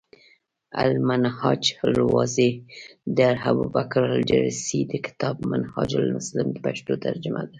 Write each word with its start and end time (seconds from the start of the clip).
المنهاج 0.85 1.63
الواضح، 1.87 2.49
د 3.15 3.17
الابوبکرالجريسي 3.33 4.79
د 4.91 4.93
کتاب 5.05 5.35
“منهاج 5.51 5.89
المسلم” 6.03 6.47
پښتو 6.63 6.93
ترجمه 7.05 7.41
ده۔ 7.47 7.49